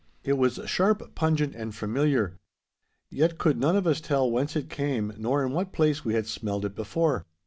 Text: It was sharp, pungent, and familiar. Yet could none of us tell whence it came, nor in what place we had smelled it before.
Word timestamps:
It 0.23 0.33
was 0.33 0.59
sharp, 0.65 1.13
pungent, 1.13 1.53
and 1.53 1.75
familiar. 1.75 2.33
Yet 3.11 3.37
could 3.37 3.59
none 3.59 3.75
of 3.75 3.85
us 3.85 4.01
tell 4.01 4.31
whence 4.31 4.55
it 4.55 4.67
came, 4.67 5.13
nor 5.15 5.45
in 5.45 5.51
what 5.51 5.73
place 5.73 6.03
we 6.03 6.15
had 6.15 6.25
smelled 6.25 6.65
it 6.65 6.73
before. 6.73 7.27